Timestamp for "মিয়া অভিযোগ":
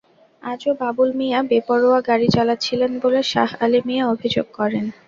3.87-4.47